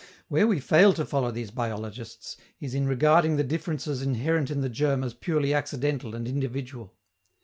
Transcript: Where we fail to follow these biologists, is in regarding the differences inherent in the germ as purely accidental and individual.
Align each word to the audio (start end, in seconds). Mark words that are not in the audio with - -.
Where 0.29 0.47
we 0.47 0.59
fail 0.59 0.93
to 0.93 1.05
follow 1.05 1.29
these 1.29 1.51
biologists, 1.51 2.35
is 2.59 2.73
in 2.73 2.87
regarding 2.87 3.35
the 3.37 3.43
differences 3.43 4.01
inherent 4.01 4.49
in 4.49 4.61
the 4.61 4.67
germ 4.69 5.03
as 5.03 5.13
purely 5.13 5.53
accidental 5.53 6.15
and 6.15 6.27
individual. 6.27 6.95